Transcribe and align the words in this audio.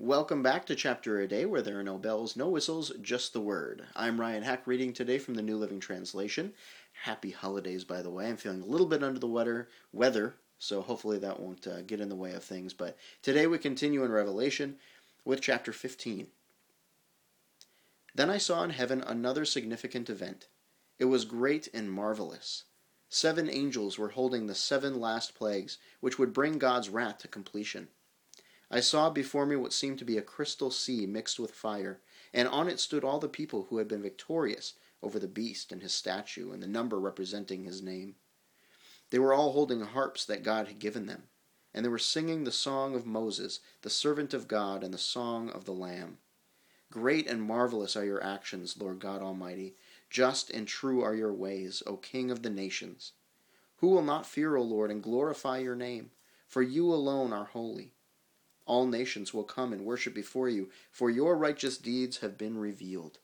Welcome 0.00 0.44
back 0.44 0.64
to 0.66 0.76
Chapter 0.76 1.18
a 1.18 1.26
Day, 1.26 1.44
where 1.44 1.60
there 1.60 1.80
are 1.80 1.82
no 1.82 1.98
bells, 1.98 2.36
no 2.36 2.48
whistles, 2.48 2.92
just 3.02 3.32
the 3.32 3.40
word. 3.40 3.84
I'm 3.96 4.20
Ryan 4.20 4.44
Hack 4.44 4.64
reading 4.64 4.92
today 4.92 5.18
from 5.18 5.34
the 5.34 5.42
New 5.42 5.56
Living 5.56 5.80
Translation. 5.80 6.52
Happy 7.02 7.32
holidays, 7.32 7.82
by 7.82 8.00
the 8.00 8.10
way. 8.10 8.28
I'm 8.28 8.36
feeling 8.36 8.62
a 8.62 8.66
little 8.66 8.86
bit 8.86 9.02
under 9.02 9.18
the 9.18 9.26
weather, 9.26 9.68
weather 9.92 10.36
so 10.56 10.82
hopefully 10.82 11.18
that 11.18 11.40
won't 11.40 11.66
uh, 11.66 11.82
get 11.82 12.00
in 12.00 12.08
the 12.08 12.14
way 12.14 12.32
of 12.32 12.44
things. 12.44 12.72
But 12.72 12.96
today 13.22 13.48
we 13.48 13.58
continue 13.58 14.04
in 14.04 14.12
Revelation 14.12 14.76
with 15.24 15.40
chapter 15.40 15.72
15. 15.72 16.28
Then 18.14 18.30
I 18.30 18.38
saw 18.38 18.62
in 18.62 18.70
heaven 18.70 19.02
another 19.04 19.44
significant 19.44 20.08
event. 20.08 20.46
It 21.00 21.06
was 21.06 21.24
great 21.24 21.66
and 21.74 21.90
marvelous. 21.90 22.62
Seven 23.08 23.50
angels 23.50 23.98
were 23.98 24.10
holding 24.10 24.46
the 24.46 24.54
seven 24.54 25.00
last 25.00 25.34
plagues, 25.34 25.78
which 25.98 26.20
would 26.20 26.32
bring 26.32 26.58
God's 26.58 26.88
wrath 26.88 27.18
to 27.18 27.26
completion. 27.28 27.88
I 28.70 28.80
saw 28.80 29.08
before 29.08 29.46
me 29.46 29.56
what 29.56 29.72
seemed 29.72 29.98
to 30.00 30.04
be 30.04 30.18
a 30.18 30.22
crystal 30.22 30.70
sea 30.70 31.06
mixed 31.06 31.40
with 31.40 31.52
fire, 31.52 32.00
and 32.34 32.46
on 32.48 32.68
it 32.68 32.78
stood 32.78 33.02
all 33.02 33.18
the 33.18 33.28
people 33.28 33.64
who 33.64 33.78
had 33.78 33.88
been 33.88 34.02
victorious 34.02 34.74
over 35.02 35.18
the 35.18 35.26
beast 35.26 35.72
and 35.72 35.80
his 35.80 35.94
statue, 35.94 36.52
and 36.52 36.62
the 36.62 36.66
number 36.66 37.00
representing 37.00 37.64
his 37.64 37.80
name. 37.80 38.16
They 39.10 39.18
were 39.18 39.32
all 39.32 39.52
holding 39.52 39.80
harps 39.80 40.26
that 40.26 40.42
God 40.42 40.68
had 40.68 40.78
given 40.78 41.06
them, 41.06 41.28
and 41.72 41.82
they 41.82 41.88
were 41.88 41.98
singing 41.98 42.44
the 42.44 42.52
song 42.52 42.94
of 42.94 43.06
Moses, 43.06 43.60
the 43.80 43.88
servant 43.88 44.34
of 44.34 44.48
God, 44.48 44.84
and 44.84 44.92
the 44.92 44.98
song 44.98 45.48
of 45.48 45.64
the 45.64 45.72
Lamb. 45.72 46.18
Great 46.90 47.26
and 47.26 47.42
marvelous 47.42 47.96
are 47.96 48.04
your 48.04 48.22
actions, 48.22 48.76
Lord 48.78 48.98
God 48.98 49.22
Almighty. 49.22 49.76
Just 50.10 50.50
and 50.50 50.68
true 50.68 51.02
are 51.02 51.14
your 51.14 51.32
ways, 51.32 51.82
O 51.86 51.96
King 51.96 52.30
of 52.30 52.42
the 52.42 52.50
nations. 52.50 53.12
Who 53.76 53.88
will 53.88 54.02
not 54.02 54.26
fear, 54.26 54.56
O 54.56 54.62
Lord, 54.62 54.90
and 54.90 55.02
glorify 55.02 55.58
your 55.58 55.76
name? 55.76 56.10
For 56.46 56.62
you 56.62 56.92
alone 56.92 57.32
are 57.32 57.44
holy. 57.44 57.92
All 58.68 58.86
nations 58.86 59.32
will 59.32 59.44
come 59.44 59.72
and 59.72 59.86
worship 59.86 60.12
before 60.12 60.50
you, 60.50 60.68
for 60.90 61.08
your 61.08 61.38
righteous 61.38 61.78
deeds 61.78 62.18
have 62.18 62.36
been 62.36 62.58
revealed. 62.58 63.18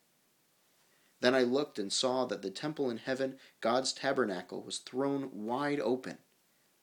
Then 1.20 1.34
I 1.34 1.42
looked 1.42 1.78
and 1.78 1.92
saw 1.92 2.24
that 2.24 2.40
the 2.40 2.50
temple 2.50 2.88
in 2.88 2.96
heaven, 2.96 3.36
God's 3.60 3.92
tabernacle, 3.92 4.62
was 4.62 4.78
thrown 4.78 5.44
wide 5.44 5.80
open. 5.80 6.16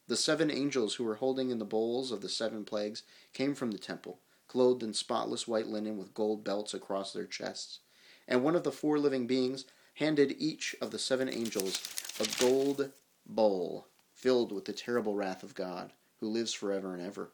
The 0.07 0.15
seven 0.15 0.51
angels 0.51 0.95
who 0.95 1.03
were 1.03 1.15
holding 1.15 1.49
in 1.49 1.57
the 1.57 1.65
bowls 1.65 2.11
of 2.11 2.21
the 2.21 2.29
seven 2.29 2.63
plagues 2.63 3.01
came 3.33 3.55
from 3.55 3.71
the 3.71 3.79
temple, 3.79 4.19
clothed 4.47 4.83
in 4.83 4.93
spotless 4.93 5.47
white 5.47 5.67
linen 5.67 5.97
with 5.97 6.13
gold 6.13 6.43
belts 6.43 6.75
across 6.75 7.13
their 7.13 7.25
chests. 7.25 7.79
And 8.27 8.43
one 8.43 8.55
of 8.55 8.63
the 8.63 8.71
four 8.71 8.99
living 8.99 9.25
beings 9.25 9.65
handed 9.95 10.35
each 10.37 10.75
of 10.79 10.91
the 10.91 10.99
seven 10.99 11.29
angels 11.29 11.81
a 12.19 12.27
gold 12.39 12.91
bowl 13.25 13.87
filled 14.13 14.51
with 14.51 14.65
the 14.65 14.73
terrible 14.73 15.15
wrath 15.15 15.41
of 15.41 15.55
God, 15.55 15.93
who 16.19 16.27
lives 16.27 16.53
forever 16.53 16.93
and 16.93 17.01
ever. 17.01 17.31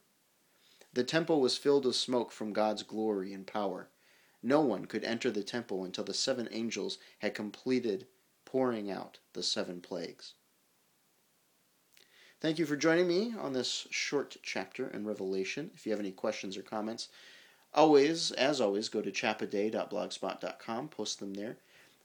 The 0.97 1.03
temple 1.03 1.41
was 1.41 1.59
filled 1.59 1.85
with 1.85 1.95
smoke 1.95 2.31
from 2.31 2.53
God's 2.53 2.81
glory 2.81 3.31
and 3.31 3.45
power. 3.45 3.87
No 4.41 4.61
one 4.61 4.85
could 4.85 5.03
enter 5.03 5.29
the 5.29 5.43
temple 5.43 5.83
until 5.83 6.03
the 6.03 6.11
seven 6.11 6.49
angels 6.49 6.97
had 7.19 7.35
completed 7.35 8.07
pouring 8.45 8.89
out 8.89 9.19
the 9.33 9.43
seven 9.43 9.79
plagues. 9.79 10.33
Thank 12.41 12.57
you 12.57 12.65
for 12.65 12.75
joining 12.75 13.07
me 13.07 13.35
on 13.37 13.53
this 13.53 13.85
short 13.91 14.37
chapter 14.41 14.87
in 14.87 15.05
Revelation. 15.05 15.69
If 15.75 15.85
you 15.85 15.91
have 15.91 15.99
any 15.99 16.11
questions 16.11 16.57
or 16.57 16.63
comments, 16.63 17.09
always, 17.75 18.31
as 18.31 18.59
always, 18.59 18.89
go 18.89 19.03
to 19.03 19.11
chapaday.blogspot.com, 19.11 20.87
post 20.89 21.19
them 21.19 21.35
there. 21.35 21.57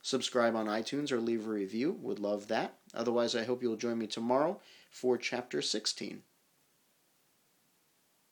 Subscribe 0.03 0.55
on 0.55 0.67
iTunes 0.67 1.11
or 1.11 1.19
leave 1.19 1.47
a 1.47 1.49
review, 1.49 1.97
would 1.99 2.19
love 2.19 2.47
that. 2.49 2.75
Otherwise, 2.93 3.35
I 3.35 3.45
hope 3.45 3.63
you'll 3.63 3.75
join 3.75 3.97
me 3.97 4.05
tomorrow 4.05 4.61
for 4.91 5.17
chapter 5.17 5.63
16. 5.63 6.21